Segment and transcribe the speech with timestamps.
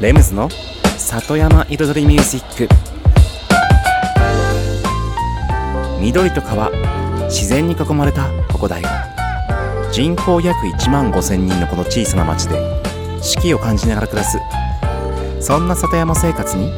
[0.00, 0.48] レムズの
[0.98, 2.74] 里山彩りミュージック。
[6.00, 6.70] 緑と川
[7.28, 8.92] 自然に囲まれたここ大悟
[9.92, 12.58] 人口約1万5千人のこの小さな町で
[13.22, 14.36] 四季を感じながら暮らす。
[15.40, 16.72] そんな里山生活に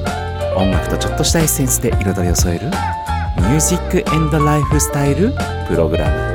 [0.55, 5.33] 音楽とちょっとしたエッセンスで彩りを添えるミュージックエンドライフスタイル
[5.67, 6.26] プログラム。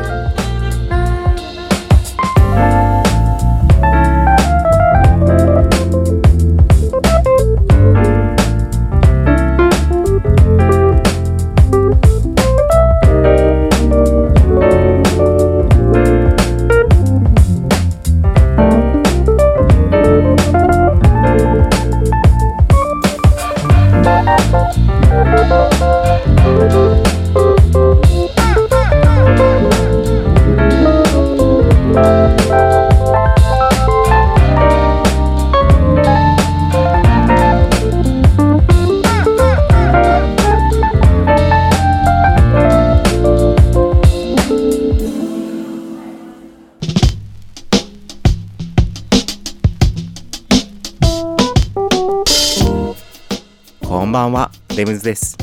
[54.81, 55.37] レムズです。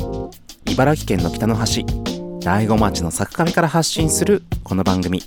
[0.65, 1.85] 茨城県の北の端、
[2.43, 5.23] 大子町の作カフェから発信するこの番組、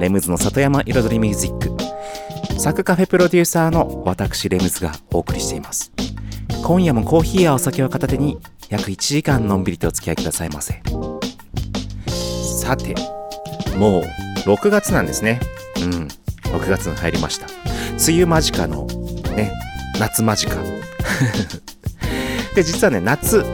[0.00, 2.58] レムズの里山彩りミュージック。
[2.60, 5.92] 作カフェプロデューサーの私、レムズがお送りしています。
[6.64, 8.38] 今夜もコーヒーやお酒を片手に
[8.70, 10.82] 約1時間のんびりとお付き合いくださいませ。
[12.08, 12.96] さて、
[13.76, 14.02] もう
[14.48, 15.38] 6月なんですね。
[15.76, 16.08] うん、
[16.50, 17.46] 6月に入りました。
[18.04, 18.88] 梅雨間近の
[19.36, 19.52] ね、
[20.00, 20.56] 夏間近。
[22.54, 23.44] で、実はね、夏、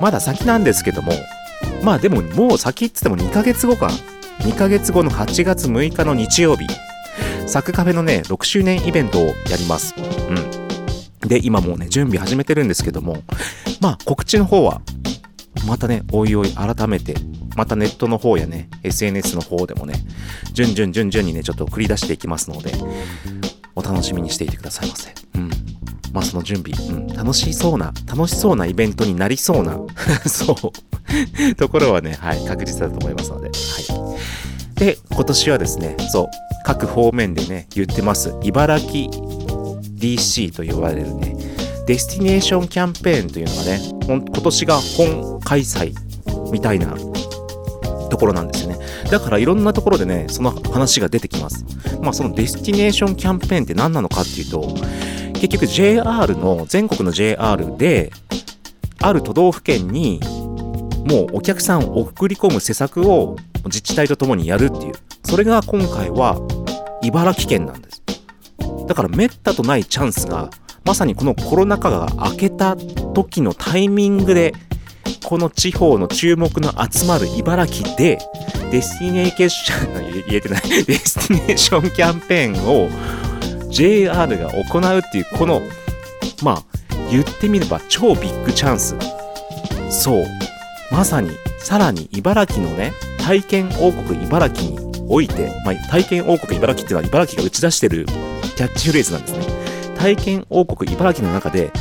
[0.00, 1.12] まだ先なんですけども、
[1.82, 3.90] まあでももう先っつっても2ヶ月後か。
[4.40, 6.66] 2ヶ月後の8月6日の日曜日、
[7.46, 9.94] サクカフェのね、6周年イベントをやります。
[9.96, 11.28] うん。
[11.28, 13.22] で、今もうね、準備始めてるんですけども、
[13.80, 14.82] まあ告知の方は、
[15.66, 17.14] またね、おいおい改めて、
[17.54, 19.94] またネットの方やね、SNS の方でもね、
[20.52, 22.72] 順々順々にね、ちょっと繰り出していきますので、
[23.76, 25.14] お楽しみにしていてくださいませ。
[25.36, 25.50] うん。
[26.12, 29.78] まあその準備、うん、楽しそうな、楽しそうなイベントになりそうな、
[30.26, 34.12] そう、ところはね、はい、確実だと思いますので、は
[34.76, 34.78] い。
[34.78, 36.26] で、今年はですね、そう、
[36.64, 39.10] 各方面でね、言ってます、茨城
[39.98, 41.36] DC と呼ばれるね、
[41.86, 45.94] デスティネーションキャンペーンというのがね、今年が本開催
[46.50, 46.94] みたいな
[48.10, 48.78] ところなんですよね。
[49.10, 51.64] だからいろんなところでね、その話が出てきます。
[52.00, 54.74] まあそのデスティネーションキャンペーンって何なのかっていうと、
[55.42, 58.12] 結局 JR の、全国の JR で、
[59.00, 60.20] ある都道府県に、
[61.04, 64.92] もうお客さんを送り込む施策を自治体とともにやるっていう。
[65.24, 66.38] それが今回は
[67.02, 68.04] 茨城県なんです。
[68.86, 70.48] だからめったとないチャンスが、
[70.84, 74.54] まさにこのコロナ禍が明けた時のタイミングで、
[75.24, 78.20] この地方の注目の集まる茨城で、
[78.70, 82.88] デスティネーション、 言えてない、デスティネーションキャンペーンを
[83.72, 85.62] JR が行うっていう、この、
[86.42, 86.64] まあ、
[87.10, 88.96] 言ってみれば超ビッグチャンス。
[89.90, 90.24] そう。
[90.90, 98.06] まさに、さらに茨城のね、体験王国茨城において、まあ、体験王国茨城っていうのは茨城が打ち出してる
[98.56, 99.46] キャッチフレーズなんですね。
[99.96, 101.72] 体験王国茨城の中で、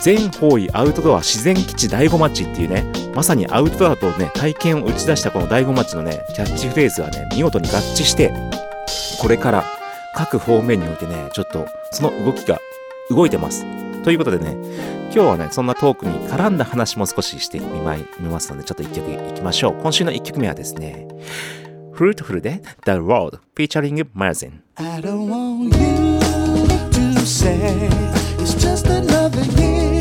[0.00, 8.34] 全方位アウトドア自然基地大子町っていうね、まさにアウトドアとね、体験を打ち出したこの大子町のね、キャッチフレーズがね、見事に合致して、
[9.20, 9.64] これから
[10.14, 12.58] 各方面においてね、ちょっとその動きが
[13.10, 13.64] 動いてます。
[14.02, 14.56] ということでね、
[15.14, 19.74] 今日はね、そんなトークに絡んだ話も少ししてみまいみますので、ちょっと一曲いきましょう。
[19.82, 21.06] 今週の一曲目はですね、
[21.94, 24.60] Fruitful で The Road featuring Marzin。
[24.76, 26.18] I don't want you
[26.90, 27.88] to say
[28.38, 29.91] it's just another year.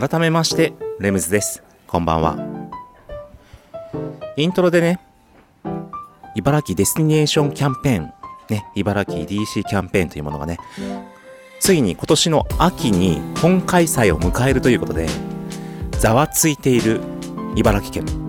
[0.00, 1.60] 改めましてレムズです。
[1.88, 2.36] こんばんは。
[4.36, 5.00] イントロでね
[6.36, 8.12] 茨城デスティネーションキャンペーン
[8.48, 10.58] ね茨城 DC キャンペーンというものがね
[11.58, 15.08] ついに今年の秋に本開催を迎えるということで
[15.98, 17.00] ざわついている
[17.56, 18.28] 茨城県。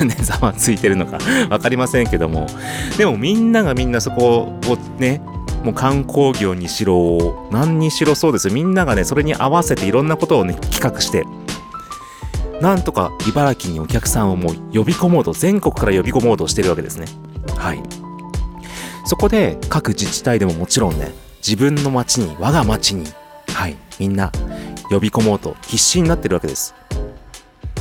[0.00, 2.46] ねざわついてるのか分かりませんけども。
[2.96, 5.20] でもみんながみんなそこをね
[5.66, 8.50] もう観光業にしろ何にしろそうです。
[8.50, 11.24] みんながねそれに合わせていろんなことをね企画して
[12.60, 17.06] なんとか茨城にお客さんをもう呼び込もうと全国から呼び込もうとしてるわけですね。
[17.56, 17.82] はい。
[19.06, 23.04] そこで各自治体でももちろんね自分の町に我が町に
[23.48, 24.30] はいみんな
[24.88, 26.76] 呼び込もうと必死になってるわけです。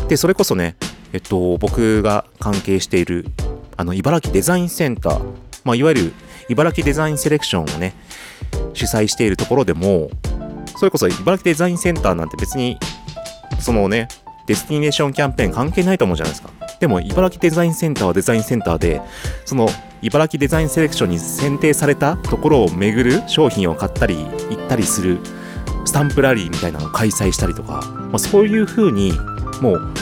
[0.08, 0.75] でそれこそね
[1.13, 3.27] えっと僕が関係している
[3.77, 5.24] あの茨城デザインセンター
[5.63, 6.13] まあいわゆる
[6.50, 7.94] 茨城デザインセレクションをね
[8.74, 10.10] 主催しているところでも
[10.78, 12.78] それこそ茨城デザインセンターなんて別に
[13.60, 14.08] そのね
[14.48, 16.54] デスティネーションキャンペーン関係ないと思うじゃないですか。
[16.80, 19.02] でも茨城デザインセンターはデザインセンターで
[19.46, 19.68] その
[20.02, 24.18] 茨城デザインセレクションに選定されたところを巡る商品を買ったり
[24.50, 25.20] 行ったりする
[25.86, 29.14] スタンプラリーみたいなのを開催したりとか、まあ、そういう風に
[29.62, 29.94] もう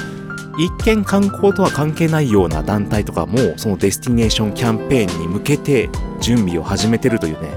[0.58, 5.90] 一見観光とは関係ないような団体とかもそのデスティネーションキャンペーンに向けて
[6.24, 7.50] 準備を始めてるというね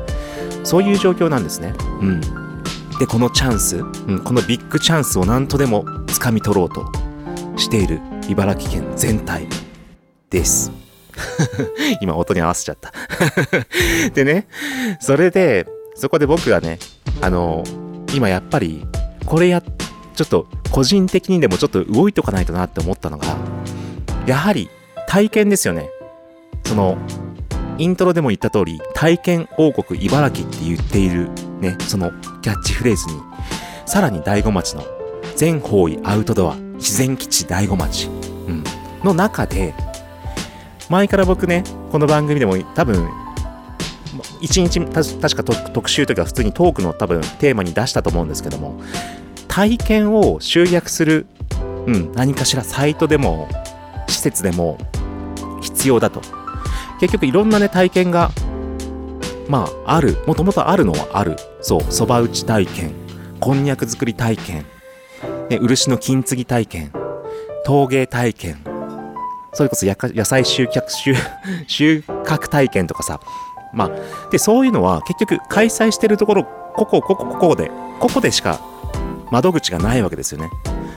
[0.64, 1.72] そういう状況なんですね。
[2.00, 2.20] うん。
[2.98, 3.80] でこのチャンス、う
[4.14, 6.90] ん、このビッグチャンスを何とでも掴み取ろうと
[7.56, 9.46] している茨城県全体
[10.30, 10.72] です。
[12.02, 12.92] 今音に合わせちゃった。
[14.12, 14.48] でね
[15.00, 16.78] それでそこで僕がね
[17.20, 17.62] あの
[18.12, 18.84] 今やっぱり
[19.24, 23.36] これやちょっと個人的にでもちょっと動いとかないとなって思ったのが
[24.26, 24.68] やはり
[25.06, 25.90] 体験ですよね。
[26.64, 26.98] その
[27.78, 31.30] イントロでも言った通り体験王国茨城って言っている
[31.60, 32.10] ねその
[32.42, 33.20] キャッチフレーズに
[33.84, 34.84] さらに大子町の
[35.36, 38.64] 全方位アウトドア自然基地大子町、うん、
[39.04, 39.74] の中で
[40.88, 43.08] 前から僕ねこの番組でも多分
[44.40, 48.80] 一日確か特特集というか普通にトークの多分テーマに出したと思うんですけども
[49.48, 51.26] 体験を集約する、
[51.86, 53.48] うん、何かしらサイトでも
[54.08, 54.78] 施設でも
[55.60, 56.45] 必要だと。
[57.00, 58.30] 結局いろんなね体験が
[59.48, 60.16] まあある。
[60.26, 61.36] もともとあるのはある。
[61.60, 61.82] そう。
[61.90, 62.92] そば打ち体験。
[63.40, 64.64] こんにゃく作り体験、
[65.50, 66.92] ね、漆の金継ぎ体験。
[67.64, 68.56] 陶芸体験。
[69.52, 71.14] それこそ野菜収穫収
[71.66, 73.20] 収穫体験とかさ。
[73.72, 78.60] まあでそういうのは結局開催してるところここここここでここでしか
[79.30, 80.50] 窓口がないわけですよね。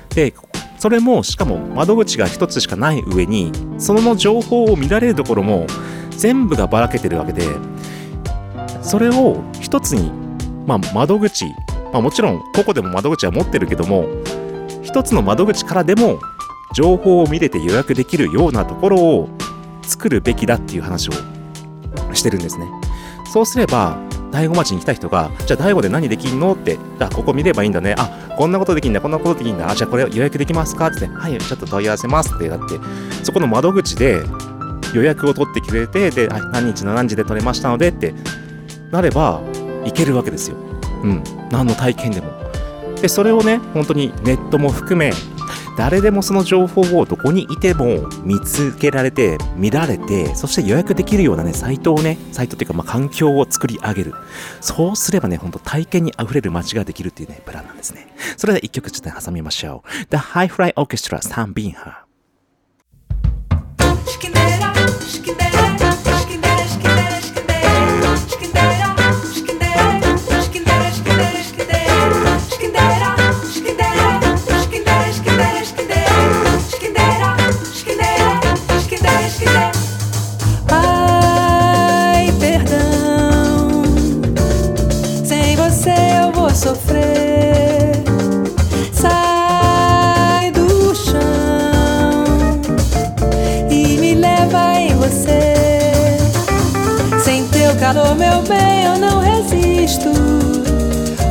[0.09, 0.33] で
[0.79, 5.67] それもしかも窓口が一つしかない上にその情報を見られるところも
[6.11, 7.43] 全部がばらけてるわけで
[8.81, 10.09] それを一つに、
[10.65, 11.45] まあ、窓口、
[11.91, 14.05] まあ、もちろん個々でも窓口は持ってるけども
[14.81, 16.19] 一つの窓口からでも
[16.73, 19.29] 情報を見れて予約できるようなところを
[19.81, 21.11] 作るべきだっていう話を
[22.13, 22.65] してるんですね。
[23.31, 23.97] そうすれば
[24.31, 26.53] 大子町に来た人が、じゃあ大子で何できんの？
[26.53, 27.95] って、あ、ここ見ればいいんだね。
[27.97, 29.69] あ、こんなことできんだ、こんなことできんだ。
[29.69, 30.87] あ、じゃあこれ予約できますか？
[30.87, 32.79] って、はい、ちょっと問い合わせますってなって、
[33.23, 34.21] そこの窓口で
[34.93, 38.13] 予約を取ってくれて、で、あ何日の何時で取れましたのでって
[38.91, 39.41] なれば、
[39.85, 40.57] いけるわけですよ。
[41.03, 41.23] うん。
[41.51, 42.27] 何の体験でも。
[43.01, 45.11] で、それをね、本当にネットも含め、
[45.79, 54.13] 誰でもその情報をどこにいても見つけられて見られてそして予約できるようなねサイトをねサイトっていうかま環境を作り上げる。
[54.59, 58.13] そうすればねほんと体験にあふれる街ができるっていうねプランなんですね。
[58.35, 59.89] それでは一曲ちょっと挟みましょう。
[60.09, 62.03] The High Fly Orchestra サンビンハ
[64.05, 65.68] Skindera,
[97.93, 100.09] calor, meu bem, eu não resisto.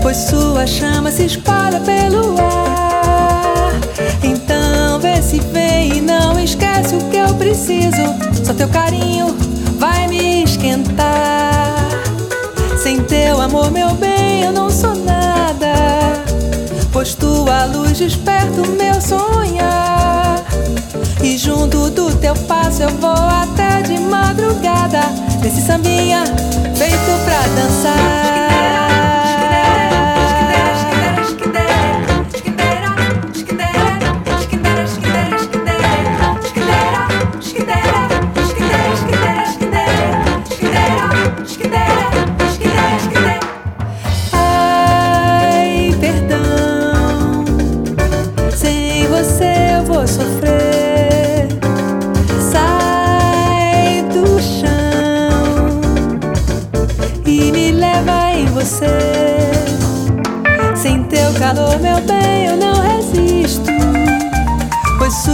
[0.03, 3.71] Pois sua chama se espalha pelo ar.
[4.25, 8.03] Então vê se vem e não esquece o que eu preciso.
[8.45, 9.37] Só teu carinho
[9.79, 11.91] vai me esquentar.
[12.83, 15.75] Sem teu amor, meu bem, eu não sou nada.
[16.93, 20.43] Pois tua luz desperta o meu sonhar.
[21.23, 25.28] E junto do teu passo eu vou até de madrugada.
[25.43, 26.25] Nesse sambinha
[26.75, 28.48] feito pra dançar.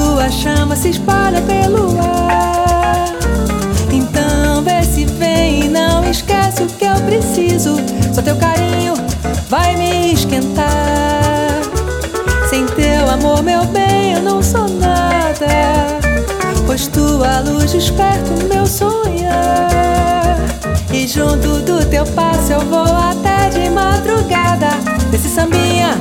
[0.05, 3.07] Sua chama se espalha pelo ar.
[3.91, 7.77] Então vê se vem e não esquece o que eu preciso.
[8.13, 8.95] Só teu carinho
[9.49, 10.69] vai me esquentar.
[12.51, 15.47] Sem teu amor, meu bem, eu não sou nada.
[16.67, 20.37] Pois tua luz desperta o meu sonhar.
[20.93, 24.69] E junto do teu passo eu vou até de madrugada.
[25.11, 25.99] Nesse sambinha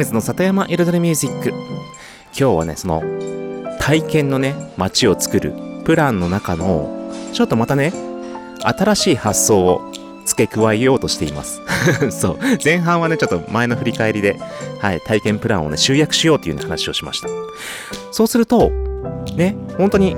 [0.00, 1.50] レムズの里山彩りミュージック。
[1.50, 3.02] 今日はねその
[3.78, 5.52] 体験のね街を作る
[5.84, 7.92] プランの中のちょっとまたね
[8.62, 9.92] 新しい発想を
[10.24, 11.60] 付け加えようとしています。
[12.10, 12.38] そう。
[12.64, 14.40] 前半はねちょっと前の振り返りで、
[14.80, 17.28] はい、体験プランをね集約しようっていう、ね、話をしました。
[18.10, 18.70] そうすると
[19.36, 20.16] ね本当に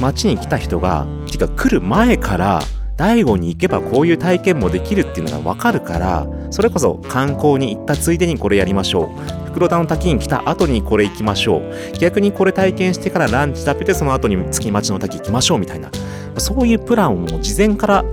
[0.00, 2.62] 街に来た人がてか来る前から
[2.96, 9.44] 大悟に行けばこういう体験もできるっていうのが分かるからそれこそ観光に行ったついでにこれやりましょう。
[9.46, 11.98] 袋田の滝に来た後にこれ行きましょう。
[11.98, 15.90] 逆にこれ体験してからランチ食べてその後に月町の滝行きましょうみたいな
[16.38, 18.04] そういうプランをもう事前から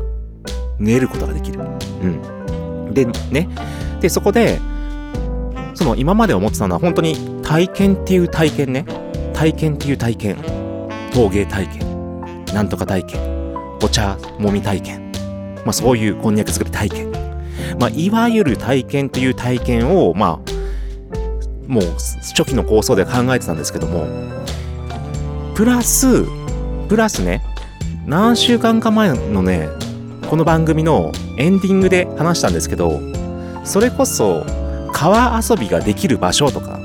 [0.80, 1.60] 練ることができる。
[1.60, 2.94] うん。
[2.94, 3.50] でね。
[4.00, 4.60] でそこで
[5.76, 8.86] その今まで思ってたのは本当に体験っていう体験ね。
[9.34, 10.38] 体験っていう体験。
[11.14, 12.22] 陶芸体験。
[12.54, 13.41] なんとか体験。
[13.82, 15.12] お茶もみ体験。
[15.66, 17.12] まあそういうこんにゃく作り体験。
[17.80, 20.52] まあいわゆる体験という体験をまあ
[21.68, 21.84] もう
[22.36, 24.06] 初期の構想で考えてたんですけども
[25.56, 26.26] プラス
[26.90, 27.42] プラスね
[28.06, 29.70] 何週間か前のね
[30.30, 33.00] この番組のエンディングで話したんですけど
[33.64, 34.46] それこそ
[34.92, 36.80] 川遊びができる場所とか。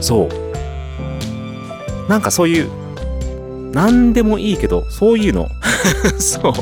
[0.00, 2.08] そう。
[2.08, 2.70] なんかそういう
[3.72, 5.48] 何でもいいけどそういうの。
[6.18, 6.52] そう。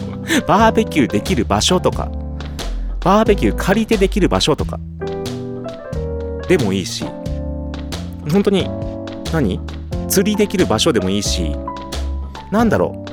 [0.46, 2.10] バーベキューできる場所とか。
[3.04, 4.78] バーベキュー借りてできる場所とか。
[6.48, 7.04] でもいいし。
[8.30, 8.68] 本当に
[9.32, 9.60] 何？
[10.08, 11.54] 釣りできる場所でもいいし。
[12.50, 13.06] なんだろう。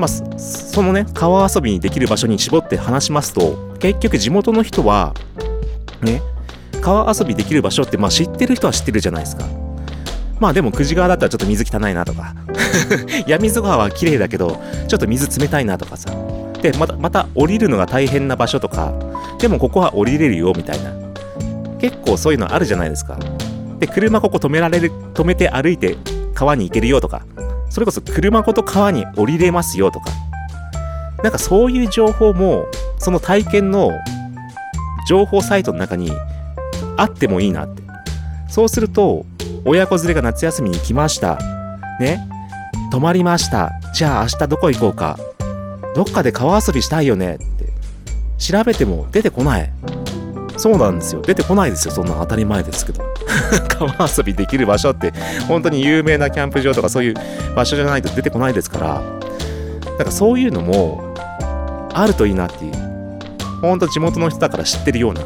[0.00, 5.12] まあそそのね川遊びにできる場所に絞って話しますと結局地元の人は
[6.00, 6.22] ね
[6.80, 9.44] 川遊びできる場所ってまあ知ってる人は知ってるじゃないですか
[10.40, 12.34] まあでも久慈川だったらちょっと水汚いなとか。
[13.28, 16.10] 闇水川は綺麗だけどちょっと水冷たいなとかさ。
[16.62, 18.92] でまたまた降りるのが大変な場所とか。
[19.38, 20.92] でもここは降りれるよみたいな。
[21.78, 23.18] 結構そういうのあるじゃないですか。
[23.78, 25.96] で車ここ止められる止めて歩いて
[26.34, 27.22] 川に行けるよとか。
[27.68, 30.10] それこそ車ごと川に降りれますよとか。
[31.22, 32.64] なんかそういう情報も
[32.98, 33.92] その体験の
[35.06, 36.10] 情報サイトの中に
[36.96, 37.82] あってもいいなって。
[38.48, 39.26] そうすると
[39.64, 41.38] 親子連れが夏休みに来ました。
[42.00, 42.26] ね？
[42.90, 43.72] 泊まりました。
[43.94, 45.18] じゃあ明日どこ行こうか。
[45.94, 47.36] どっかで川遊びしたいよね。
[47.36, 47.72] って。
[48.38, 49.72] 調べても出てこない。
[50.56, 51.22] そうなんですよ。
[51.22, 51.94] 出てこないですよ。
[51.94, 53.04] そんな当たり前ですけど。
[53.68, 55.12] 川遊びできる場所って。
[55.46, 57.14] 本当に有名なキャンプ場とかそういう
[57.54, 59.02] 場所じゃないと出てこないですから。
[59.98, 61.14] なんかそういうのも
[61.92, 62.72] あるといいなっていう。
[63.60, 65.20] ほんと地元の人だから知ってるような。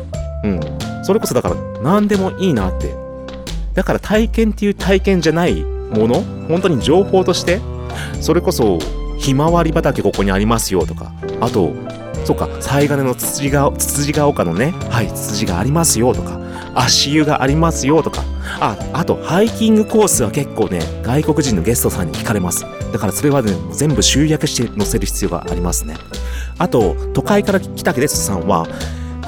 [0.45, 0.61] うん。
[1.03, 3.04] それこそだから何でもいいなって。
[3.75, 7.61] だから体験っていう体験じゃないもの本当に情報として
[8.21, 8.79] それこそ
[9.19, 11.73] ひまわり畑ここにありますよとかあと
[12.25, 16.41] そうか犀金のつつじがつつじが丘のねはいつつじがありますよとか
[16.75, 18.25] 足湯がありますよとか
[18.61, 22.67] ああとハイキングコースは結構ね外国人のゲストさんに聞かれます。
[22.93, 25.97] だからそれはね全部集約して載せる必要がありますね。
[26.59, 28.67] あと都会から来たゲストさんは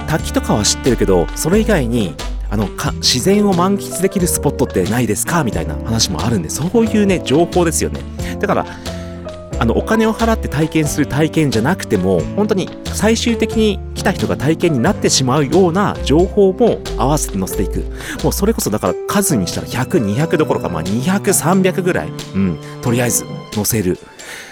[0.08, 2.14] 滝とかは知ってるけどそれ以外に
[2.48, 5.44] あのか自然を満喫できるスポットってないですか？
[5.44, 8.00] みたいな話もあるんでそういうね情報ですよね。
[8.38, 8.66] だから
[9.58, 17.82] あのお金を払って体験する体験じゃなくても本当に最終的に来た人が体験になってしまうような情報も合わせて載せていく。
[18.22, 22.08] もうそれこそだから数にしたら100200どころかまあ200300ぐらい。
[22.34, 22.58] うん。
[22.82, 23.98] とりあえず載せる。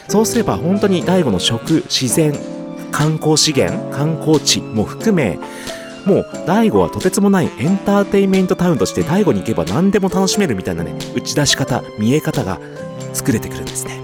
[0.09, 2.35] そうすれば本当に第五の食自然
[2.91, 5.39] 観光資源観光地も含め
[6.07, 12.61] もう大悟はとてつもないエンターテインメントタウンとして大悟に行けば何でも楽しめるみたいなね打ち出し方見え方が
[13.13, 14.01] 作れてくるんですね。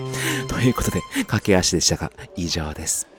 [0.48, 3.09] ということで駆け足でしたが以上です。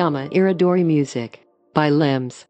[0.00, 1.40] Yama Iridori Music
[1.74, 2.46] by Limbs.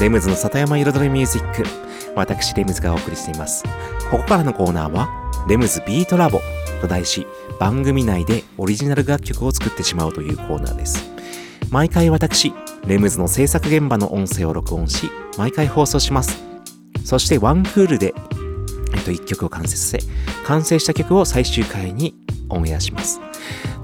[0.00, 1.64] レムズの里山彩りミュージック。
[2.14, 3.62] 私、レムズがお送りしています。
[4.10, 5.10] ここからのコーナーは、
[5.46, 6.40] レムズビートラボ
[6.80, 7.26] と題し、
[7.60, 11.10] 番組内でオリジナル楽曲を作ってしまうというコーナーです。
[11.70, 12.54] 毎回私、
[12.86, 16.42] レムズの制作現場の音声を録音し、毎回放送します。
[17.04, 18.14] そしてワンクールで、
[18.94, 20.00] えっと、1曲を完成させ、
[20.44, 22.14] 完成した曲を最終回に
[22.48, 23.20] オンエアします。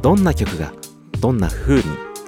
[0.02, 0.72] どんな曲が、
[1.20, 1.82] どんな風に、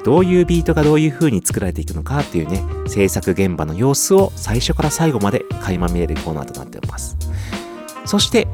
[0.05, 7.17] どういうビートがどういう風に作られていくのかっていうね、制作現場の様子を最初から最後まで垣間見れるコーナーとなっております。
[8.05, 8.47] そして、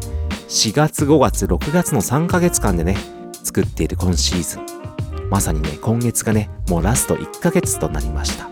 [0.48, 2.96] 4月、5月、6月の3ヶ月間でね、
[3.42, 4.81] 作っている今シーズン。
[5.32, 8.50] まさにね、今月がね、もうラスト1ヶ月となりました。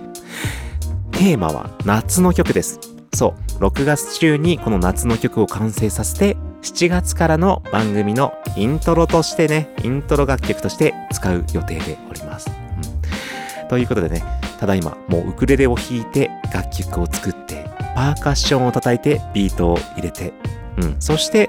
[1.12, 2.80] テーマは夏の曲です。
[3.12, 12.50] そう、6月中にこの夏の曲を完成させて、7月からの番組のイントロとしてね、イントロ楽曲として使う予定でおります。
[13.62, 14.22] うん、ということでね、
[14.58, 20.32] ただいまもうウクレレを弾いて楽曲を作って、パーカッションを叩いてビートを入れて、
[20.78, 21.46] うん、そして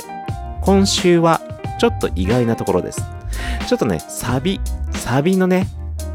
[0.59, 1.39] 今週は
[1.79, 3.20] ちょっと意外なところです。
[3.67, 4.59] ちょっとね、サビ、
[4.91, 5.67] サビのね、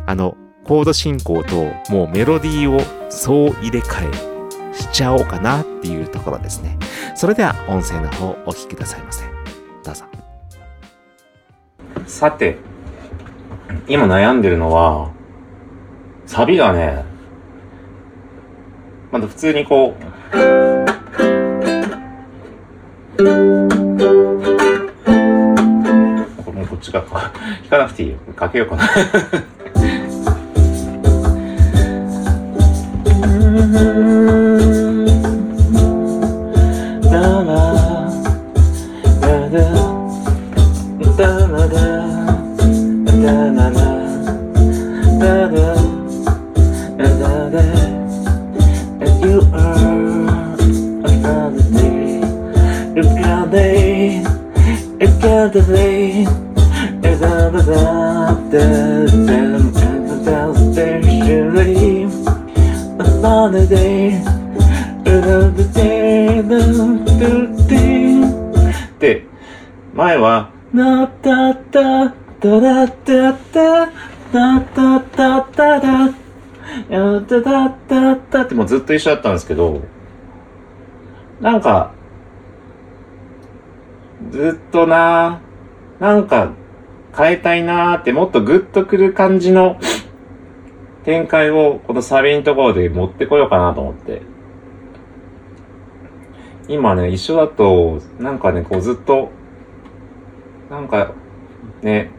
[0.06, 4.12] あの、コード進行ともうメロディーを総入れ替え
[4.74, 6.76] しちゃおうかなっていうところですね。
[7.14, 9.24] それでは音声の方お聞きくださいませ。
[9.84, 10.04] どうぞ。
[12.06, 12.58] さて、
[13.88, 15.10] 今悩んでるのは、
[16.26, 17.04] サビがね、
[19.12, 20.02] まだ普通にこう、
[26.92, 27.32] これもうか
[27.70, 28.16] 弾 かなくていいよ。
[28.34, 28.82] かけようかな。
[78.66, 79.80] もずっと一緒だったんですけど
[81.40, 81.92] なんか
[84.30, 85.40] ずっとな
[86.00, 86.52] なんか
[87.16, 89.78] 変えたいなーってもっとグッとくる感じの
[91.04, 94.22] 展開をこのサビのところで持ってこようかなと思って。
[96.68, 99.30] 今ね、一緒だと、なんかね、こうずっと、
[100.68, 101.12] なんか、
[101.80, 102.10] ね、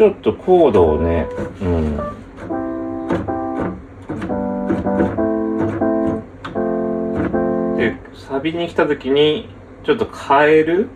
[0.00, 1.26] ちょっとコードをね、
[1.60, 1.96] うん。
[7.76, 9.50] で、サビに来た時に、
[9.84, 10.88] ちょっと変える？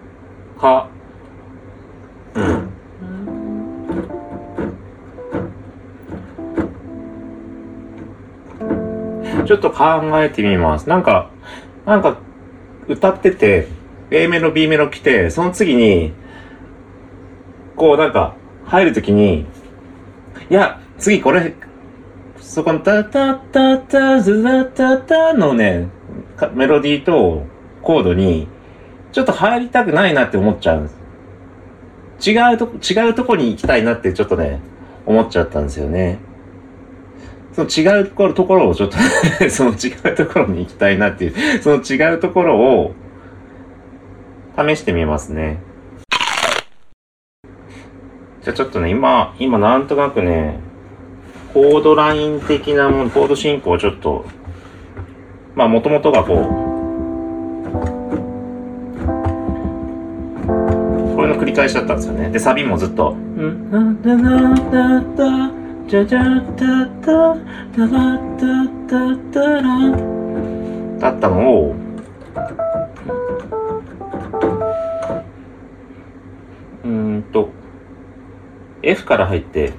[0.58, 0.88] か、
[2.34, 2.70] うん。
[9.46, 9.84] ちょっと考
[10.22, 10.88] えてみます。
[10.88, 11.28] なんか、
[11.84, 12.16] なんか、
[12.88, 13.68] 歌ってて、
[14.10, 16.14] A メロ、B メロ来て、その次に、
[17.76, 19.46] こうなんか、入るときに、
[20.50, 21.54] いや、次これ、
[22.38, 25.88] そこのタタタタズラタタのね、
[26.54, 27.46] メロディーと
[27.82, 28.48] コードに、
[29.12, 30.88] ちょっと入りたくないなって思っちゃうんで
[32.20, 32.30] す。
[32.30, 34.60] 違うと、違うとこに行きたいなってちょっとね、
[35.06, 36.18] 思っちゃったんですよね。
[37.52, 38.96] その違うところ、ところをちょっと
[39.50, 42.94] その違うところに行きたいなっていう、その違うところを
[44.58, 45.58] 試してみますね。
[48.44, 50.60] じゃあちょっとね、今、今なんとなくね、
[51.54, 54.26] コードライン的なもの、コード進行をちょっと、
[55.54, 56.36] まあもともとがこう、
[61.16, 62.28] これの繰り返しだったんですよね。
[62.28, 63.16] で、サビもずっと、
[71.00, 71.74] だったのを、
[78.86, 79.72] F から入って、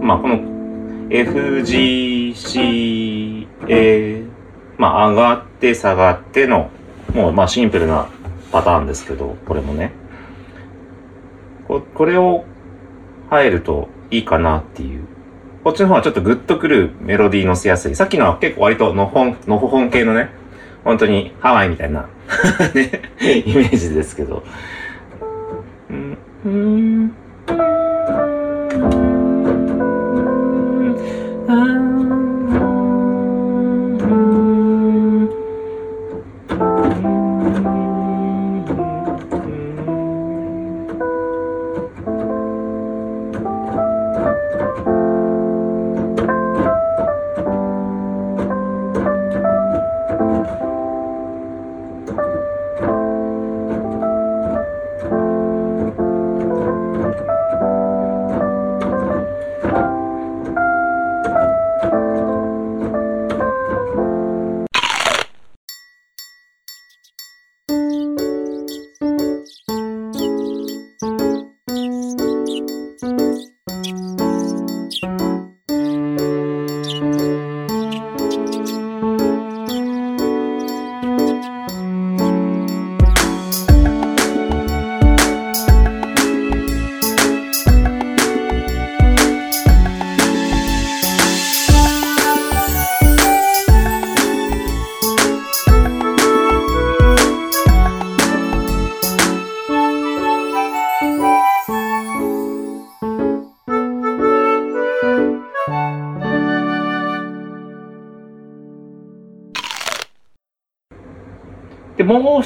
[0.00, 0.40] まあ、この
[1.10, 4.24] F, G, C, A、
[4.78, 6.70] まあ、上がって下がっての、
[7.12, 8.08] もう、まあ、シンプルな
[8.50, 9.92] パターンですけど、これもね。
[11.68, 12.46] ここれを
[13.30, 15.04] 入るといいかなっていう。
[15.64, 17.94] こっちの方はちょっとグッとくるメロディー乗せやすい。
[17.94, 20.30] さっきのは結構割とのほん、のほほん系のね、
[20.84, 22.08] 本当にハワイみたいな、
[22.74, 24.42] ね、イメージですけど。
[25.90, 27.12] うんうん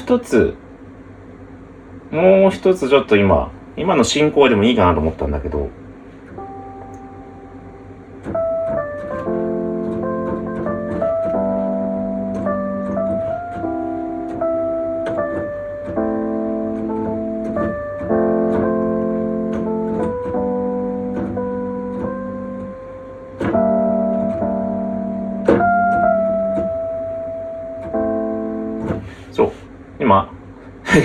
[0.05, 0.53] 一つ、
[2.11, 5.69] もう一つちょっと今、今の進行でもいいかなと思ったんだけど、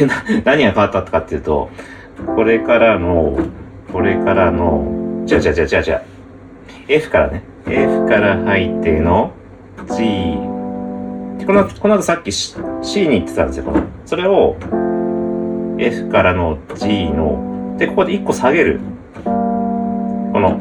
[0.06, 1.70] な 何が変わったかっていうと、
[2.34, 3.38] これからの、
[3.92, 4.84] これからの、
[5.28, 6.00] 違う違う違う違う違う。
[6.88, 7.42] F からね。
[7.66, 9.32] F から入っての
[9.96, 10.50] G。
[11.46, 12.56] この、この後さっき C,
[13.08, 13.64] に行ってたんですよ。
[13.64, 14.56] このそれを
[15.78, 18.80] F からの G の、で、ここで1個下げる。
[19.24, 19.30] こ
[20.40, 20.60] の、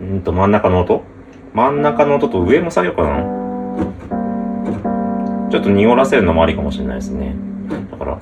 [0.00, 1.02] うんと真ん中の音
[1.54, 3.38] 真ん中の音と上も下げようかな。
[5.50, 7.34] ちょっと濁らせるのもありかもしれないですね。
[7.68, 8.18] だから。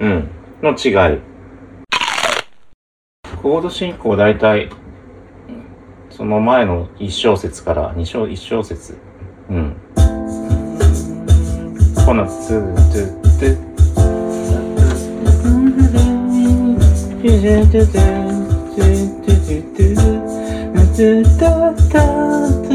[0.00, 0.28] うん。
[0.62, 1.20] の違い。
[3.42, 4.70] コード進行大体、
[6.10, 9.09] その前の1小節から2小、1小節。
[12.10, 13.70] このツーツーツー
[20.92, 22.69] ずっと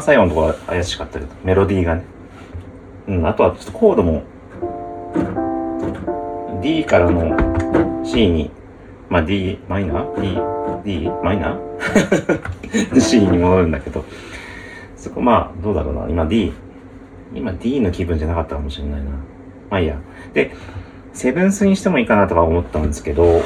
[0.00, 2.02] 番最後のとこは怪しかったけど、メロディーがね。
[3.06, 4.24] うん、あとはちょっとコードも、
[6.62, 8.50] D からの C に、
[9.08, 14.04] まあ D マイナー ?D、D マイナー ?C に戻るんだけど、
[14.96, 16.08] そこまあ、どうだろうな。
[16.08, 16.52] 今 D、
[17.34, 19.10] 今 D の気分じゃなかったかもしれないな。
[19.70, 19.96] まあいいや。
[20.32, 20.54] で、
[21.12, 23.42] セブンスにしてもいいかなとか思ったんですけど、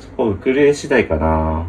[0.00, 1.66] そこウクレレ次第かな。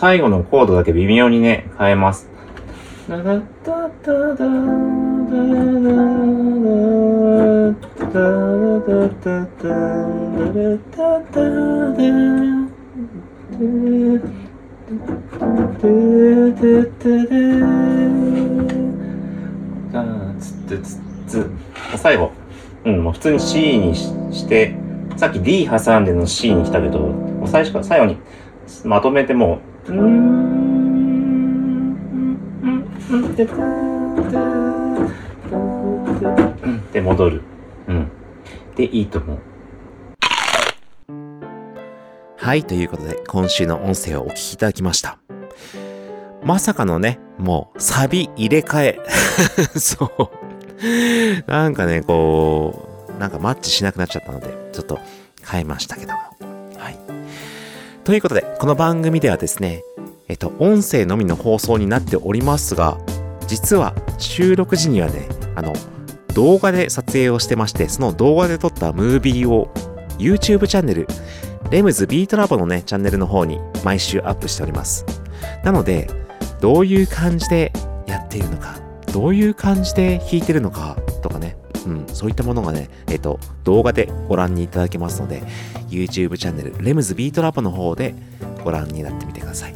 [0.00, 2.26] 最後のコードだけ微妙にね、変えます。
[21.98, 22.32] 最後、
[22.86, 24.74] うん、もう普通に C にして、
[25.18, 27.12] さっき D 挟んでの C に来たけど、
[27.44, 28.16] 最初から最後に
[28.82, 29.98] まとめてもうで、う
[36.68, 37.42] ん、って戻る。
[37.88, 38.08] うん。
[38.76, 39.38] で、いいと思う。
[42.36, 45.18] はい、ということで、今週の音声をお聞きいただきました。
[46.44, 48.98] まさかのね、もう、サビ入れ替え。
[49.78, 51.50] そう。
[51.50, 55.00] なんかね、こう、なんかマッチしなくなっちゃったので、ちょっと
[55.44, 56.18] 変えましたけども。
[56.78, 57.19] はい。
[58.10, 59.84] ということで、この番組ではですね、
[60.26, 62.98] えっと、音声のみの放送になっておりますが、
[63.46, 65.72] 実は収録時にはね、あの、
[66.34, 69.72] 動画で撮影をしてまして、その動画で撮ったムービーを
[70.18, 71.06] YouTube チャンネル、
[71.70, 75.06] レムズビートラボのね、チャンネルの方に毎週アップしております。
[75.62, 76.10] なので、
[76.60, 77.72] どういう感じで
[78.08, 78.80] やっているのか、
[79.12, 81.56] どういう感じで弾いてるのかとかね、
[81.86, 85.42] うん、そういったものがね、えっと、動画でご覧にいただけますので、
[85.88, 88.14] YouTube チャンネル、レムズビートラボの方で
[88.64, 89.74] ご覧になってみてください。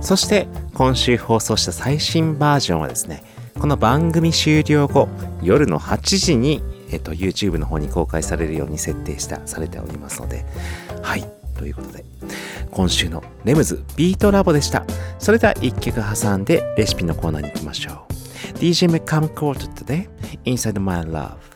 [0.00, 3.22] そして、今週放送した最新バージョンはですね、
[3.58, 5.08] この番組終了後、
[5.42, 10.44] 夜の8時に、えっと、YouTube の方に公開されるように設定した、されておりますので、
[11.02, 11.24] はい、
[11.56, 12.04] ということで、
[12.70, 14.84] 今週のレムズビートラボでした。
[15.18, 18.13] それでは一曲挟んでレシピのコーナーに行きましょう。
[18.52, 20.08] DJ McCam Court today,
[20.44, 21.53] Inside My Love.「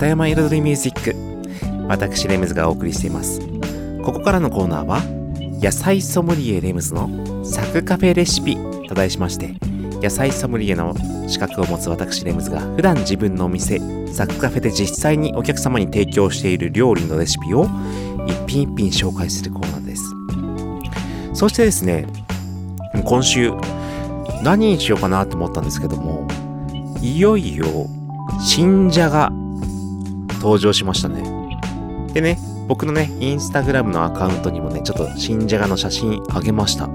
[0.00, 1.88] レムズの里山彩りミュージック。
[1.88, 3.40] 私レムズがお送りしています。
[4.02, 5.00] ここからのコーナーは
[5.60, 8.56] 野菜ソムリエレムズのサクカフェレシピ
[8.88, 9.54] と題しまして
[10.00, 10.94] 野菜ソムリエの
[11.26, 13.80] 資格を持つ私レムズが普段自分のお店
[14.12, 17.66] サクカフェで実際にお客様に提供している料理のレシピを
[18.26, 20.04] 一品一品紹介するコーナーです。
[21.34, 22.06] そしてですね
[23.04, 23.52] 今週
[24.42, 26.26] 何にしようかなと思ったんですけども
[27.02, 27.66] いよいよ
[28.40, 29.32] 新じゃが
[30.38, 31.22] 登場しましたね。
[32.14, 36.88] でね僕のねインスタグラムのアカウントにもねちょっと新じゃがの写真あげました。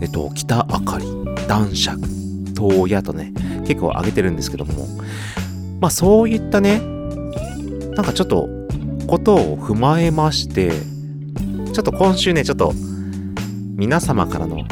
[0.00, 1.06] えっと北あかり
[1.48, 1.98] 男爵
[2.54, 3.32] 東野とね
[3.66, 4.86] 結構あげてるんですけども。
[5.80, 6.80] まあそういったね
[7.96, 8.48] なんかちょっと
[9.08, 10.70] ことを踏まえまして
[11.72, 12.72] ちょっと今週ねちょっと
[13.74, 14.64] 皆様からの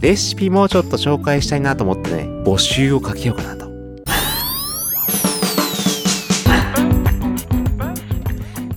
[0.00, 3.59] レシピもちょっと紹介したいなと思ってね募集をかけようかな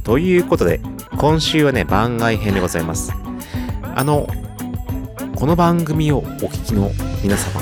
[0.04, 0.82] ということで
[1.18, 3.14] 今週はね番外編でございます。
[3.96, 4.28] あの
[5.36, 6.92] この番組をお聞きの
[7.24, 7.62] 皆様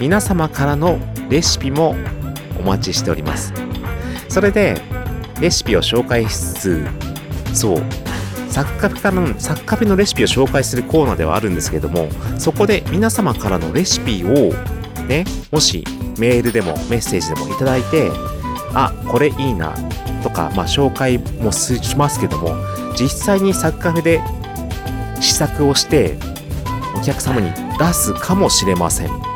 [0.00, 0.98] 皆様からの
[1.28, 1.94] レシピも
[2.58, 3.52] お待ちしております。
[4.28, 4.80] それで
[5.40, 6.86] レシピを紹介しつつ
[7.52, 7.82] そう
[8.48, 12.08] サッカフェからのサッカフェのレシピを紹介するコーナーではあるんですけれども
[12.38, 14.52] そこで皆様からのレシピを
[15.06, 15.84] ねもし
[16.18, 18.10] メールでもメッセージでもいただいて
[18.74, 19.74] あこれいいな
[20.22, 22.54] とか、まあ、紹介もしますけども
[22.98, 24.20] 実際にサッカフェで
[25.20, 26.16] 試作をして
[26.96, 29.30] お客様に出すかもしれません。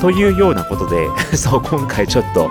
[0.00, 2.50] というようなことで そう今回ちょっと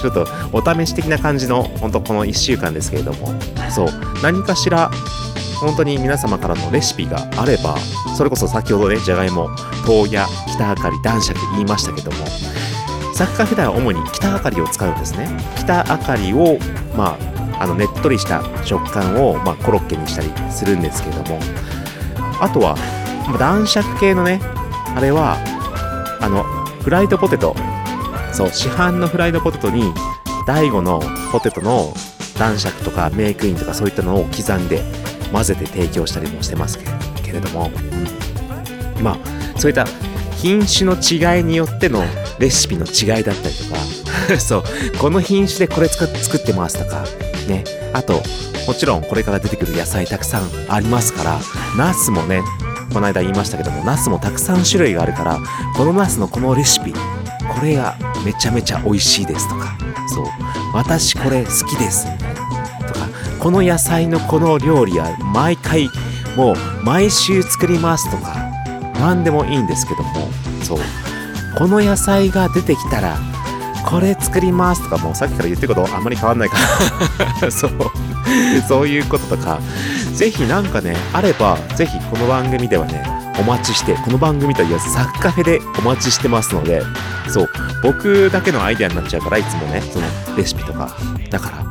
[0.00, 3.34] ちょっとお試し的な感じの本当この1週間ですけれども
[3.68, 3.88] そう
[4.22, 4.88] 何かしら
[5.60, 7.76] 本当に皆様からのレシピがあれば
[8.16, 9.50] それこそ先ほどねじゃがいも
[9.84, 12.18] 豆や北あかり男爵言いましたけども
[13.20, 15.28] サッカーフェでは主に北あかりを使うんですね。
[15.54, 16.58] 北あかりを
[16.96, 17.18] ま
[17.52, 21.38] ああのねっとりした食感を、まあ、コロッケにしたりするんですけども。
[22.40, 22.76] あとは
[23.28, 24.40] まあ男爵系のね
[24.96, 25.36] あれは
[26.18, 26.44] あの
[26.82, 27.54] フライドポテト。
[28.32, 29.92] そう市販のフライドポテトに
[30.46, 31.92] 大悟のポテトの
[32.38, 34.80] 男爵とかメイクインとかそういったのを刻んで
[35.30, 36.90] 混ぜて提供したりもしてますけれ
[37.22, 37.70] けれども、
[38.96, 39.04] うん。
[39.04, 39.84] まあそういった
[40.38, 42.02] 品種の違いによっての
[42.40, 43.64] レシピの違いだったりと
[44.32, 44.40] か。
[44.40, 44.64] そう。
[44.98, 47.04] この品種でこれ作っ作ってますとか。
[47.46, 47.64] ね。
[47.92, 48.22] あと
[48.66, 51.40] もちろんこれから出てくる野菜たくさんありますから。
[51.76, 52.42] ナスもね
[52.92, 55.38] この間言いましたけどもナスもたくさん種類があるから
[55.76, 56.98] このナスのこのレシピこ
[57.62, 59.76] れがめちゃめちゃ美味しいですとか。
[60.08, 60.24] そう。
[60.72, 62.40] 私これ好きですみたいな。
[62.86, 63.06] とか
[63.38, 65.90] この野菜のこの料理は毎回
[66.36, 68.34] もう毎週作りますとか
[68.98, 70.30] 何でもいいんですけども。
[70.62, 70.78] そう。
[71.60, 73.18] この野菜が出てきたら
[73.86, 76.56] これ作りますとかもうさっきから言ってることあんまり変わんないか
[77.42, 77.70] ら そう。
[78.66, 79.60] そういうこととか。
[80.14, 83.04] ぜひなんかねあればぜひこの番組ではね
[83.38, 86.82] お待ちしてこの番組というサッカフェでお待ちしてますので
[87.28, 87.50] そう。
[87.82, 90.06] 僕だけのアイデアになっちゃうからいつもねその
[90.38, 90.96] レシピとか。
[91.28, 91.66] だから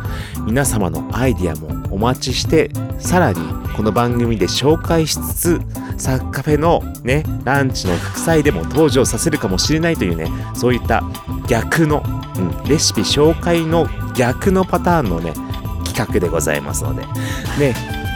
[0.46, 2.70] 皆様のアイデアもお待ちして
[3.00, 5.62] さらにこの番組で紹介しつつ
[5.98, 11.02] サッカフェのねランチの副菜でも登場させるかもしれないというねそういった
[11.48, 12.04] 逆の、
[12.36, 15.32] うん、レシピ紹介の逆のパターンのね
[15.86, 17.06] 企画でございますので。
[17.58, 17.74] ね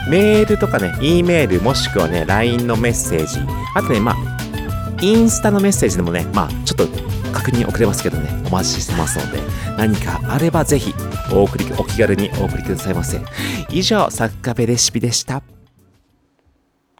[0.09, 3.39] メールとかね E メールもしくはね LINE のメッセージ
[3.73, 6.87] あとねまあインスタのメッセージでもねまあちょっと
[7.31, 9.39] 確認遅れますけどねお待ちしてますので
[9.77, 10.93] 何かあればぜひ
[11.31, 13.21] お送りお気軽にお送りくださいませ。
[13.69, 15.41] 以上サッカフェレシピでした。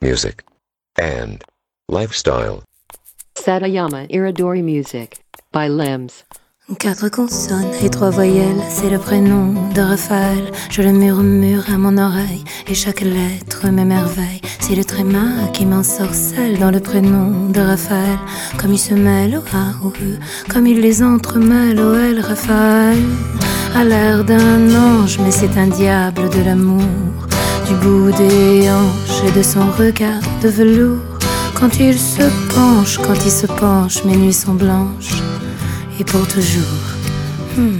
[0.03, 0.43] Music,
[0.99, 1.43] and
[1.87, 2.63] lifestyle.
[3.35, 5.23] Satayama Iridori Music
[5.53, 6.25] by Limbs.
[6.79, 10.51] Quatre consonnes et trois voyelles, c'est le prénom de Raphaël.
[10.69, 14.41] Je le murmure à mon oreille et chaque lettre m'émerveille.
[14.61, 18.17] C'est le tréma qui m'ensorcelle dans le prénom de Raphaël.
[18.57, 20.17] Comme il se mêle au A, au E,
[20.49, 22.97] comme il les entremêle au L, Raphaël.
[23.75, 27.32] A l'air d'un ange, mais c'est un diable de l'amour.
[27.67, 30.99] Du bout des hanches et de son regard de velours.
[31.53, 35.21] Quand il se penche, quand il se penche, mes nuits sont blanches
[35.99, 36.63] et pour toujours.
[37.55, 37.79] Hmm.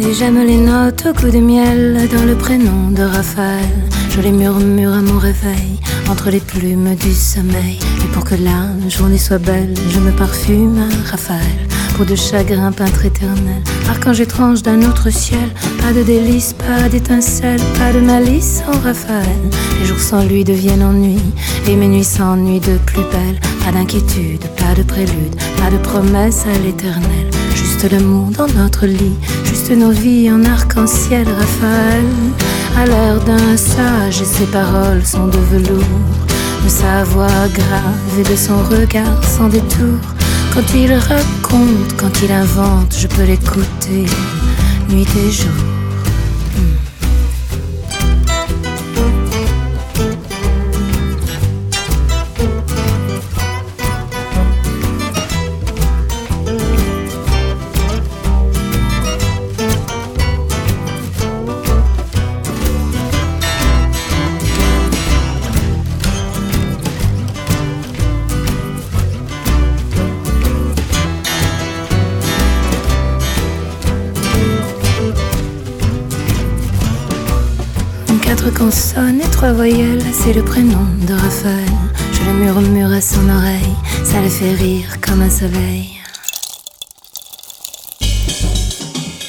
[0.00, 3.97] Et j'aime les notes au coup de miel dans le prénom de Raphaël.
[4.18, 5.78] Je les murmure à mon réveil,
[6.10, 7.78] entre les plumes du sommeil.
[8.02, 11.68] Et pour que la journée soit belle, je me parfume à Raphaël.
[11.94, 15.48] Pour de chagrin peintre éternel, archange étrange d'un autre ciel.
[15.80, 19.38] Pas de délices, pas d'étincelles, pas de malice sans Raphaël.
[19.78, 21.20] Les jours sans lui deviennent ennui,
[21.68, 23.38] et mes nuits s'ennuient de plus belle.
[23.64, 27.30] Pas d'inquiétude, pas de prélude, pas de promesse à l'éternel.
[27.54, 32.04] Juste l'amour dans notre lit, juste nos vies en arc-en-ciel, Raphaël.
[32.86, 35.82] L'air d'un sage et ses paroles sont de velours,
[36.64, 39.98] de sa voix grave et de son regard sans détour.
[40.54, 44.06] Quand il raconte, quand il invente, je peux l'écouter,
[44.88, 45.77] nuit et jour.
[78.48, 81.68] Quatre consonnes et trois voyelles, c'est le prénom de Raphaël.
[82.12, 83.74] Je le murmure à son oreille,
[84.04, 86.00] ça le fait rire comme un soleil.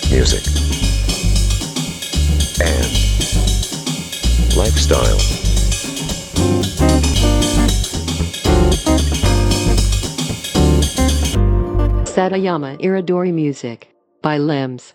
[0.09, 0.47] music,
[2.61, 2.91] and
[4.55, 5.19] lifestyle.
[12.05, 13.89] Satayama Iridori Music
[14.23, 14.93] by Lems.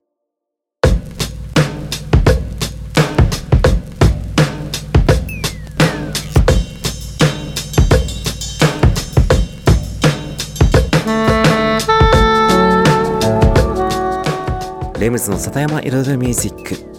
[14.98, 16.94] レムズの里山彩るミュージック。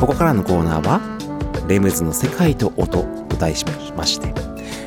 [0.00, 1.00] ここからのコーナーは
[1.66, 3.64] 「レムズの世界と音」と題し
[3.96, 4.32] まして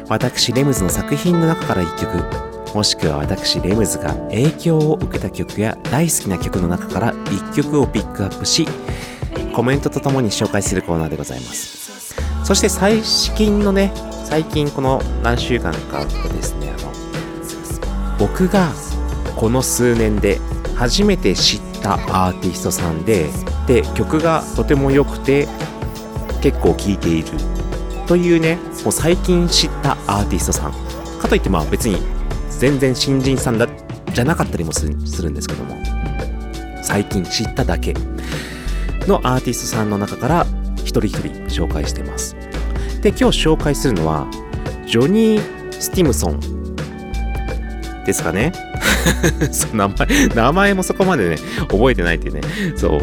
[0.07, 8.65] 私レムズの作品の中から1曲もしくは私レムズが影響を受けた曲や大好きな曲の中から1曲をピックアップし
[9.53, 12.15] コメントとともに紹介するコーナーでございます。
[12.45, 13.91] そして最近のね
[14.23, 16.91] 最近この何週間かですねあの
[18.17, 18.69] 僕が
[19.41, 20.39] この数年で
[20.75, 23.27] 初めて知ったアーティストさんで
[23.65, 25.47] で曲がとても良くて
[26.43, 27.27] 結構聴いている
[28.05, 30.73] というねもう最近知ったアーティストさん。
[31.19, 31.97] かといってまあ別に
[32.51, 33.67] 全然新人さんだ
[34.13, 35.75] じゃなかったりもするするんですけども。
[36.83, 37.95] 最近知っただけ
[39.07, 40.45] のアーティストさんの中から
[40.77, 42.35] 一人一人紹介してます。
[43.01, 44.27] で今日紹介するのは
[44.85, 46.39] ジョニー・スティムソン
[48.05, 48.70] ですかね。
[49.51, 51.37] そう名前、名前もそこまでね、
[51.69, 52.41] 覚えてないっていうね。
[52.75, 52.99] そう。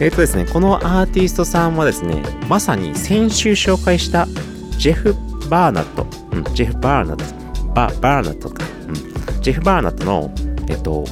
[0.00, 4.26] えっ、とですね、このアーティストさんはですね、まさに先週紹介した
[4.78, 5.14] ジェフ・
[5.48, 7.24] バーナット、うん、ジェフ・バーナット、
[7.74, 10.32] ババーナットか、うん、ジェフ・バーナットの、
[10.68, 11.04] えっ、と、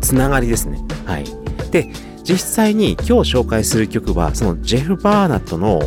[0.00, 0.78] つながりですね。
[1.04, 1.24] はい。
[1.70, 1.90] で、
[2.22, 5.80] 実際に今日紹介する曲は、そのジェフ・バーナットの、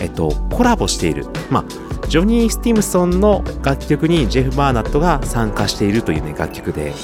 [0.00, 6.94] えっ、と、コラボしている、まあ、ジョニー・スティムソンの楽曲にジェフ・バーナットが参加しているというね、楽曲で、うん。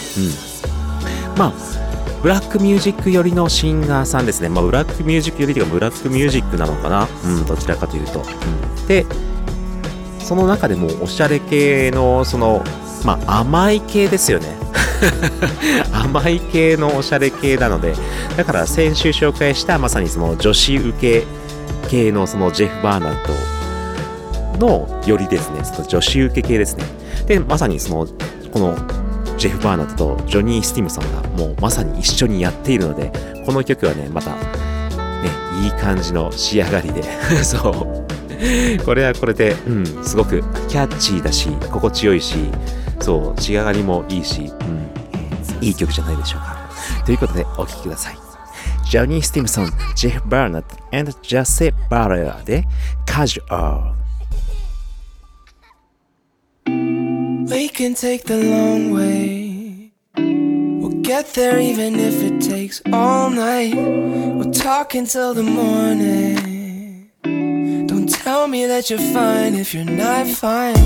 [1.36, 1.52] まあ、
[2.22, 4.48] ブラックミュージック寄りのシンガーさんですね。
[4.48, 8.20] まあ、ブラックミュージック寄りというか、ブラックミュージックなのかなうん、どちらかというと。
[8.20, 9.04] うん、で、
[10.20, 12.62] その中でもおしゃれ系の、その、
[13.04, 14.56] まあ、甘い系ですよね。
[15.92, 17.94] 甘い系のおしゃれ系なので、
[18.36, 21.26] だから先週紹介したまさにその女子受け
[21.88, 23.51] 系のそのジェフ・バーナット
[24.58, 26.84] のよりですね、その女子受け系ですね。
[27.26, 28.06] で、まさにその、
[28.52, 28.76] この
[29.38, 33.12] ジェフ・バーナットとジョニー・スティムソンがもうまさに一緒にやっているので、
[33.44, 34.38] この曲はね、また、ね、
[35.64, 37.02] いい感じの仕上がりで、
[37.42, 37.70] そ
[38.78, 38.84] う。
[38.84, 42.36] これはこれで、うん、すごくキャッチーだし、心地よいし、
[43.00, 44.52] そう、仕上がりもいいし、
[45.60, 46.56] うん、いい曲じゃないでしょうか。
[47.04, 48.18] ということで、お聴きください。
[48.88, 52.66] ジョニー・スティムソン、ジェフ・バーナット and ジャセ・バレアで、
[53.06, 54.01] カジュアル。
[57.52, 59.92] We can take the long way.
[60.16, 63.74] We'll get there even if it takes all night.
[63.74, 67.10] We'll talk until the morning.
[67.22, 70.78] Don't tell me that you're fine if you're not fine.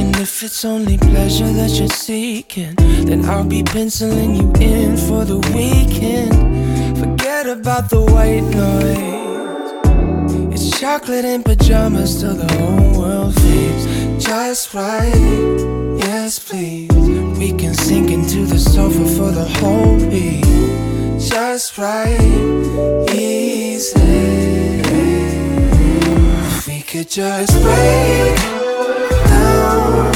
[0.00, 2.74] And if it's only pleasure that you're seeking,
[3.06, 6.98] then I'll be penciling you in for the weekend.
[6.98, 9.22] Forget about the white noise.
[10.52, 13.86] It's chocolate and pajamas till the whole world fades.
[14.24, 15.81] Just right,
[16.24, 16.88] yes please.
[17.38, 20.44] We can sink into the sofa for the whole week.
[21.18, 22.20] Just right,
[23.10, 23.98] easy.
[26.46, 28.36] If we could just break
[29.34, 30.12] down,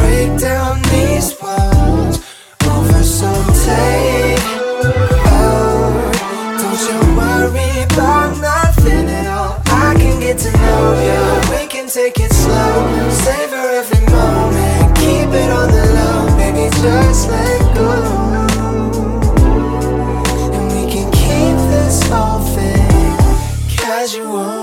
[0.00, 2.16] break down these walls
[2.74, 4.46] over some take
[5.32, 6.12] out.
[6.60, 9.62] Don't you worry about nothing at all.
[9.84, 11.22] I can get to know you.
[11.54, 12.74] We can take it slow,
[13.24, 14.05] savor every
[16.86, 17.90] Just let go.
[20.54, 24.55] And we can keep this whole thing casual.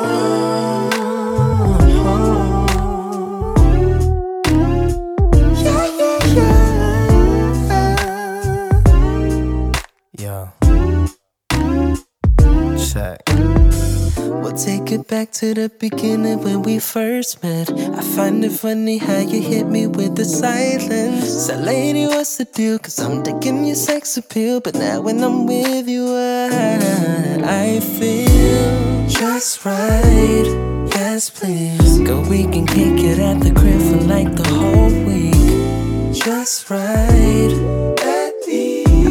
[15.13, 17.69] Back to the beginning when we first met.
[17.71, 21.45] I find it funny how you hit me with the silence.
[21.45, 22.79] Said, lady, what's the deal?
[22.79, 24.59] Cause I'm digging your sex appeal.
[24.59, 27.37] But now when I'm with you, I,
[27.67, 30.47] I feel just right.
[30.95, 31.99] Yes, please.
[31.99, 36.15] Go, we can kick it at the crib for like the whole week.
[36.25, 37.53] Just right.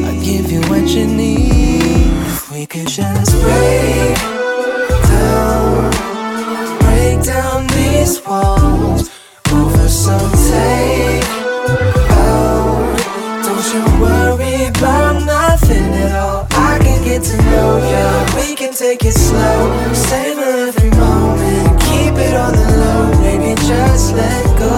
[0.04, 2.26] I'll give you what you need.
[2.26, 4.31] If we could just break
[7.24, 9.10] down these walls
[9.52, 11.22] over some take
[12.10, 12.18] out.
[12.18, 12.94] Oh,
[13.46, 16.46] don't you worry about nothing at all.
[16.50, 18.08] I can get to know you.
[18.40, 23.54] We can take it slow, savor every moment, keep it on the low, baby.
[23.66, 24.76] Just let go,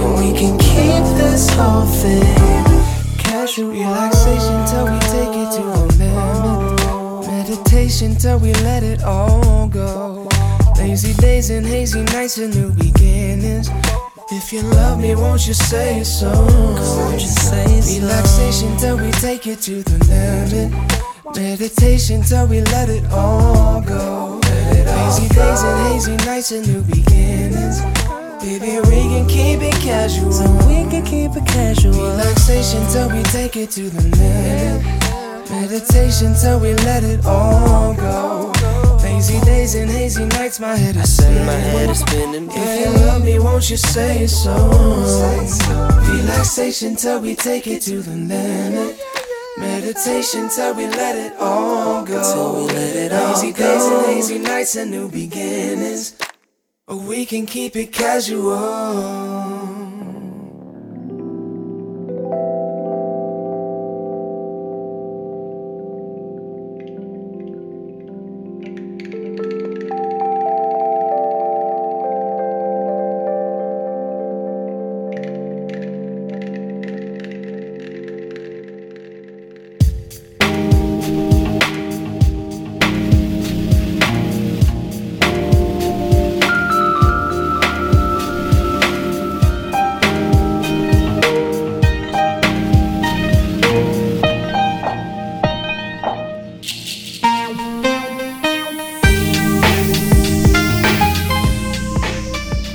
[0.00, 2.64] and we can keep this whole thing
[3.18, 3.70] casual.
[3.70, 4.98] Relaxation till we
[7.74, 7.84] limit.
[7.84, 10.28] Meditation till we let it all go.
[10.78, 13.68] Lazy days and hazy nights and new beginnings.
[14.30, 16.30] If you love me, won't you say it so?
[16.30, 18.00] Won't you say so?
[18.00, 20.72] Relaxation till we take it to the limit.
[21.36, 24.40] Meditation till we let it all go.
[24.42, 27.80] Lazy days and hazy nights and new beginnings.
[28.40, 30.32] Baby, we can keep it casual.
[30.32, 31.92] So we can keep it casual.
[31.92, 35.03] Relaxation till we take it to the limit.
[35.50, 38.52] Meditation till we let it all go.
[39.02, 41.46] Lazy days and hazy nights, my head is spinning.
[41.46, 42.48] My head is spinning.
[42.50, 44.54] If you love me, won't you say so?
[46.10, 48.98] Relaxation till we take it to the limit.
[49.56, 52.22] Meditation till we let it all go.
[52.22, 56.16] Till we let it all Lazy days and hazy nights and new beginnings.
[56.88, 59.73] Or we can keep it casual.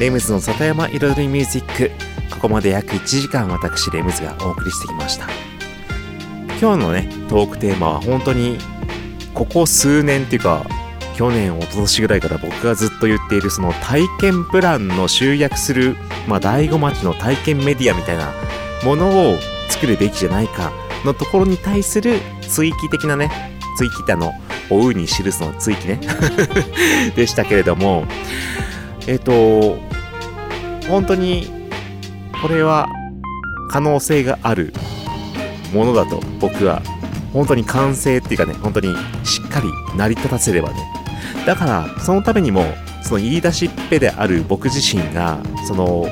[0.10, 1.92] レムズの里山彩りミュージック。
[2.34, 5.28] ここまで約1時間私レムズがお送りしてきました。
[6.60, 8.58] 今日のねトークテーマは本当に
[9.36, 10.66] ここ数年っていうか
[11.16, 15.96] 去年一昨年ぐらいから僕がずっと言っているその体験プランの集約する
[16.28, 18.34] まあ醍醐町の体験メディアみたいな
[18.84, 19.36] ものを
[19.70, 20.74] 作るべきじゃないか
[21.06, 23.30] のところに対する追記的なね
[23.78, 24.34] 追記ってあの
[24.72, 26.02] 追うに記すの追記ね。
[27.16, 28.08] でしたけれども
[29.06, 29.88] えっ、と
[30.90, 31.48] 本当に
[32.42, 32.88] これは
[33.72, 34.74] 可能性がある
[35.74, 36.82] ものだと僕は
[37.32, 40.76] 本当に完成っていうかね本当にしっかり成り立たせればね。
[41.46, 42.66] だからそのためにも
[43.04, 46.08] その言い出しっぺである僕自身がその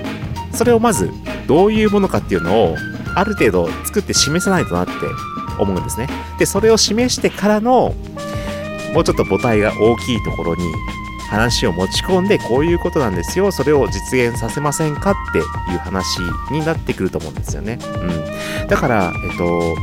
[0.52, 1.12] それをまず
[1.48, 2.76] どういうものかっていうのを
[3.16, 4.92] ある程度作って示さないとなって
[5.60, 6.08] 思うんですね。
[6.38, 7.96] でそれを示してからの
[8.94, 10.64] もうちょっと母体が大きいところに
[11.30, 13.52] 話を持ち込んでこういうことなんですよ。
[13.52, 15.42] それを実現させませんかってい
[15.76, 16.20] う話
[16.52, 17.80] になってくると思うんですよね、
[18.62, 19.76] うん、だからえっと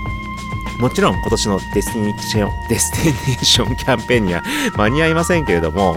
[0.80, 4.42] もちろん今年のデスティネーション、 デスティネーションキャンペーンには
[4.76, 5.96] 間に合いませんけれども、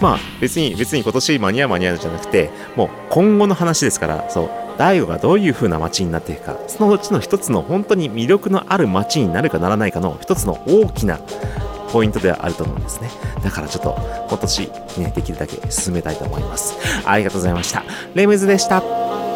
[0.00, 11.18] まあ別に、別に今年間に合う間に合うじゃなくて、もう今後の話ですから、そう、大悟がどういう風な街になっていくか、そのうちの一つの本当に魅力のある街になるかならないかの一つの大きな
[11.92, 13.10] ポイントではあると思うんですね。
[13.42, 13.96] だからちょっと
[14.28, 16.74] 今年ね、できるだけ進めたいと思います。
[17.04, 17.84] ありがとうございました。
[18.14, 19.31] レムズでした。